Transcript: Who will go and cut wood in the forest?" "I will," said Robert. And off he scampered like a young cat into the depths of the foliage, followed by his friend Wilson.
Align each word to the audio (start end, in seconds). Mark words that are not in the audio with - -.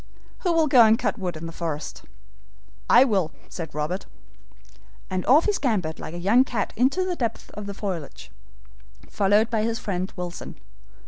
Who 0.39 0.51
will 0.51 0.65
go 0.65 0.83
and 0.83 0.97
cut 0.97 1.19
wood 1.19 1.37
in 1.37 1.45
the 1.45 1.51
forest?" 1.51 2.01
"I 2.89 3.03
will," 3.03 3.31
said 3.49 3.75
Robert. 3.75 4.07
And 5.11 5.23
off 5.27 5.45
he 5.45 5.53
scampered 5.53 5.99
like 5.99 6.15
a 6.15 6.17
young 6.17 6.43
cat 6.43 6.73
into 6.75 7.05
the 7.05 7.15
depths 7.15 7.51
of 7.51 7.67
the 7.67 7.75
foliage, 7.75 8.31
followed 9.07 9.51
by 9.51 9.61
his 9.61 9.77
friend 9.77 10.11
Wilson. 10.15 10.55